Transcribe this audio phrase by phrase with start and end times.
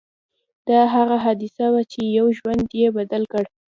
[0.67, 3.43] دا هغه حادثه وه چې يو ژوند يې بدل کړ.